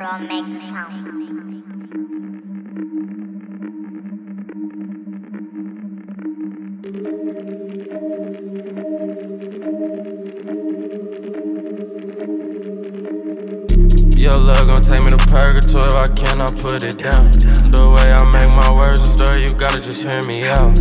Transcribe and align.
Makes. 0.00 0.72
Your 14.16 14.32
love 14.38 14.66
gon' 14.66 14.82
take 14.82 15.02
me 15.02 15.10
to 15.10 15.18
purgatory 15.28 15.84
if 15.84 15.94
I 15.94 16.08
cannot 16.16 16.56
put 16.56 16.82
it 16.82 16.96
down. 16.96 17.30
The 17.68 17.84
way 17.84 18.08
I 18.10 18.24
make 18.32 18.48
my 18.56 18.72
words 18.72 19.02
a 19.02 19.06
story, 19.06 19.42
you 19.42 19.52
gotta 19.52 19.76
just 19.76 20.00
hear 20.02 20.22
me 20.24 20.48
out. 20.48 20.78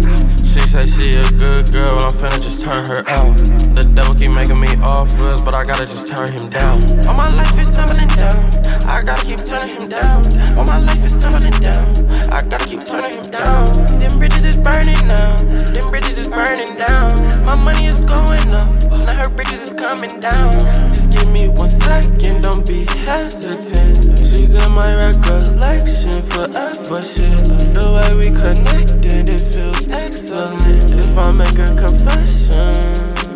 She 0.48 0.64
say 0.64 0.88
she 0.88 1.20
a 1.20 1.28
good 1.36 1.74
girl, 1.74 2.08
I'm 2.08 2.16
finna 2.16 2.42
just 2.42 2.62
turn 2.62 2.86
her 2.88 3.04
out. 3.10 3.36
The 3.76 3.84
devil 3.84 4.16
keep 4.16 4.32
making 4.32 4.62
me 4.62 4.79
offers, 5.00 5.42
but 5.42 5.56
I 5.56 5.64
gotta 5.64 5.88
just 5.88 6.08
turn 6.12 6.28
him 6.28 6.50
down. 6.50 6.84
All 7.08 7.16
my 7.16 7.30
life 7.32 7.56
is 7.58 7.72
tumbling 7.72 8.12
down, 8.20 8.44
I 8.84 9.00
gotta 9.02 9.24
keep 9.24 9.40
turning 9.40 9.72
him 9.72 9.88
down. 9.88 10.20
All 10.60 10.66
my 10.68 10.80
life 10.80 11.04
is 11.08 11.16
tumbling 11.16 11.56
down, 11.64 11.88
I 12.28 12.44
gotta 12.44 12.68
keep 12.68 12.84
turning 12.84 13.16
him 13.16 13.30
down. 13.32 13.72
Them 13.96 14.20
bridges 14.20 14.44
is 14.44 14.60
burning 14.60 15.00
now, 15.08 15.40
them 15.72 15.88
bridges 15.90 16.18
is 16.18 16.28
burning 16.28 16.76
down. 16.76 17.16
My 17.48 17.56
money 17.56 17.88
is 17.88 18.02
going 18.02 18.52
up, 18.52 18.68
now 19.08 19.16
her 19.24 19.32
bridges 19.32 19.72
is 19.72 19.74
coming 19.74 20.20
down. 20.20 20.52
Just 20.92 21.10
give 21.16 21.32
me 21.32 21.48
one 21.48 21.72
second, 21.72 22.44
don't 22.44 22.68
be 22.68 22.84
hesitant. 23.08 24.20
She's 24.20 24.52
in 24.54 24.70
my 24.76 24.90
recollection 25.00 26.20
forever. 26.28 27.00
Shit, 27.00 27.40
the 27.72 27.88
way 27.96 28.10
we 28.20 28.28
connected, 28.36 29.32
it 29.32 29.44
feels 29.48 29.88
excellent. 29.88 30.92
If 30.92 31.16
I 31.18 31.32
make 31.32 31.56
a 31.56 31.72
confession, 31.72 33.29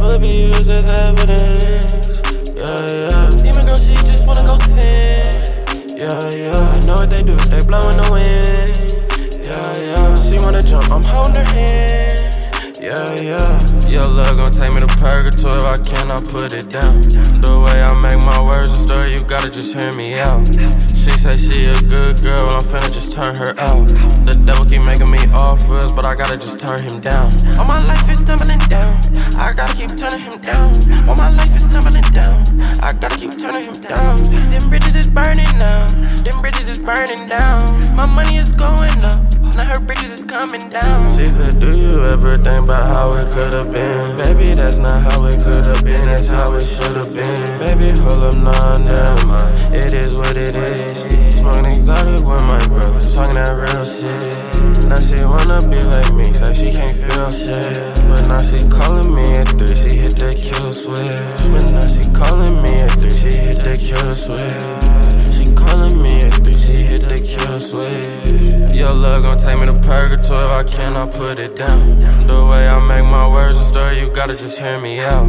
will 0.00 0.18
be 0.18 0.28
used 0.28 0.70
as 0.70 0.86
evidence? 0.86 2.20
Yeah, 2.54 3.10
yeah. 3.10 3.48
Even 3.48 3.66
girl, 3.66 3.78
she 3.78 3.94
just 3.94 4.26
wanna 4.26 4.42
go 4.42 4.56
sin. 4.58 5.24
Yeah, 5.96 6.08
yeah. 6.30 6.72
I 6.74 6.86
know 6.86 6.94
what 7.02 7.10
they 7.10 7.22
do, 7.22 7.36
they 7.50 7.62
blowin' 7.66 7.96
the 7.96 8.08
wind. 8.10 8.74
Yeah, 9.40 9.72
yeah. 9.80 10.16
She 10.16 10.38
wanna 10.42 10.62
jump, 10.62 10.90
I'm 10.90 11.02
holding 11.02 11.44
her 11.44 11.52
hand. 11.52 11.63
Love 14.14 14.36
gon' 14.38 14.52
take 14.54 14.70
me 14.70 14.78
to 14.78 14.86
purgatory 14.94 15.58
if 15.58 15.66
I 15.66 15.74
cannot 15.82 16.22
put 16.30 16.54
it 16.54 16.70
down. 16.70 17.02
The 17.42 17.50
way 17.50 17.82
I 17.82 17.90
make 17.98 18.22
my 18.22 18.38
words 18.38 18.70
a 18.70 18.78
story, 18.78 19.18
you 19.18 19.26
gotta 19.26 19.50
just 19.50 19.74
hear 19.74 19.90
me 19.98 20.22
out. 20.22 20.46
She 20.94 21.10
say 21.18 21.34
she 21.34 21.66
a 21.66 21.74
good 21.90 22.22
girl, 22.22 22.46
I'm 22.54 22.62
finna 22.62 22.94
just 22.94 23.10
turn 23.10 23.34
her 23.34 23.58
out. 23.58 23.90
The 24.22 24.38
devil 24.38 24.70
keep 24.70 24.86
making 24.86 25.10
me 25.10 25.18
offers, 25.34 25.90
but 25.98 26.06
I 26.06 26.14
gotta 26.14 26.38
just 26.38 26.62
turn 26.62 26.78
him 26.78 27.02
down. 27.02 27.34
All 27.58 27.66
my 27.66 27.82
life 27.90 28.06
is 28.06 28.22
tumbling 28.22 28.62
down, 28.70 28.94
I 29.34 29.50
gotta 29.50 29.74
keep 29.74 29.90
turning 29.98 30.22
him 30.22 30.38
down. 30.38 30.70
All 31.10 31.18
my 31.18 31.34
life 31.34 31.50
is 31.50 31.66
tumbling 31.66 32.06
down, 32.14 32.46
I 32.86 32.94
gotta 32.94 33.18
keep 33.18 33.34
turning 33.34 33.66
him 33.66 33.82
down. 33.82 34.14
Them 34.46 34.62
bridges 34.70 34.94
is 34.94 35.10
burning 35.10 35.50
now, 35.58 35.90
them 36.22 36.38
bridges 36.38 36.70
is 36.70 36.78
burning 36.78 37.26
down. 37.26 37.66
My 37.98 38.06
money 38.06 38.38
is 38.38 38.54
going 38.54 38.94
up. 39.02 39.26
Now 39.54 39.70
her 39.70 39.80
bridges 39.80 40.10
is 40.10 40.24
coming 40.24 40.68
down. 40.68 41.12
She 41.14 41.28
said, 41.28 41.60
Do 41.60 41.76
you 41.76 42.04
ever 42.06 42.36
think 42.38 42.64
about 42.64 42.73
could've 43.34 43.70
been? 43.72 44.16
Baby, 44.16 44.54
that's 44.54 44.78
not 44.78 45.02
how 45.02 45.26
it 45.26 45.34
could've 45.42 45.82
been, 45.82 46.06
that's 46.06 46.28
how 46.28 46.54
it 46.54 46.62
should've 46.62 47.10
been. 47.12 47.42
Baby, 47.58 47.90
hold 47.98 48.30
up, 48.30 48.38
nah, 48.38 48.78
never 48.78 49.26
mind. 49.26 49.74
It 49.74 49.92
is 49.92 50.14
what 50.14 50.36
it 50.36 50.54
is. 50.54 51.40
Smoking 51.40 51.66
exotic 51.66 52.24
with 52.24 52.44
my 52.46 52.62
bros, 52.68 53.12
talking 53.12 53.34
that 53.34 53.50
real 53.58 53.82
shit. 53.82 54.22
Now 54.86 55.02
she 55.02 55.18
wanna 55.26 55.58
be 55.66 55.82
like 55.90 56.14
me, 56.14 56.24
say 56.32 56.54
she 56.54 56.70
can't 56.72 56.94
feel 56.94 57.30
shit. 57.30 57.74
But 58.06 58.22
now 58.30 58.38
she 58.38 58.62
calling 58.70 59.12
me 59.12 59.34
at 59.34 59.48
three, 59.58 59.74
she 59.74 59.98
hit 59.98 60.14
the 60.14 60.30
kill 60.30 60.70
switch. 60.70 61.18
But 61.50 61.74
now 61.74 61.86
she 61.90 62.06
calling 62.14 62.62
me 62.62 62.72
at 62.80 62.94
three, 63.02 63.10
she 63.10 63.34
hit 63.36 63.58
the 63.66 63.74
kill 63.74 64.14
switch. 64.14 65.03
Kill 67.58 67.82
switch. 67.82 68.74
Your 68.74 68.92
love 68.92 69.22
gon' 69.22 69.38
take 69.38 69.58
me 69.58 69.66
to 69.66 69.78
purgatory 69.80 70.44
if 70.44 70.50
I 70.50 70.64
cannot 70.64 71.12
put 71.12 71.38
it 71.38 71.56
down. 71.56 71.98
The 72.26 72.44
way 72.50 72.68
I 72.68 72.78
make 72.86 73.04
my 73.04 73.26
words 73.28 73.58
a 73.58 73.64
story, 73.64 74.00
you 74.00 74.10
gotta 74.12 74.32
just 74.32 74.58
hear 74.58 74.80
me 74.80 75.00
out. 75.00 75.26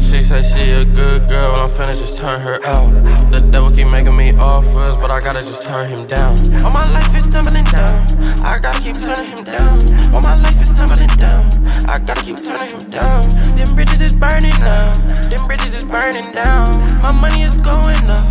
She 0.00 0.22
say 0.22 0.42
she 0.42 0.70
a 0.70 0.84
good 0.84 1.28
girl, 1.28 1.54
and 1.54 1.62
I'm 1.62 1.70
finna 1.70 1.94
just 1.94 2.18
turn 2.18 2.40
her 2.40 2.64
out. 2.64 2.90
The 3.30 3.40
devil 3.40 3.70
keep 3.70 3.88
making 3.88 4.16
me 4.16 4.32
offers, 4.36 4.96
but 4.96 5.10
I 5.10 5.20
gotta 5.20 5.40
just 5.40 5.66
turn 5.66 5.88
him 5.88 6.06
down. 6.06 6.36
All 6.64 6.70
my 6.70 6.86
life 6.92 7.14
is 7.16 7.26
tumbling 7.26 7.64
down, 7.64 8.06
I 8.44 8.58
gotta 8.62 8.80
keep 8.80 8.96
turning 8.96 9.26
him 9.34 9.44
down. 9.44 9.78
All 10.14 10.22
my 10.22 10.36
life 10.36 10.60
is 10.62 10.72
tumbling 10.74 11.14
down, 11.18 11.44
I 11.88 11.98
gotta 11.98 12.22
keep 12.22 12.38
turning 12.38 12.70
him 12.70 12.86
down. 12.90 13.22
Them 13.58 13.74
bridges 13.74 14.00
is 14.00 14.14
burning 14.14 14.56
now, 14.62 14.92
them 15.30 15.46
bridges 15.48 15.74
is 15.74 15.86
burning 15.86 16.30
down. 16.32 16.70
My 17.02 17.12
money 17.12 17.42
is 17.42 17.58
going 17.58 18.06
up, 18.06 18.23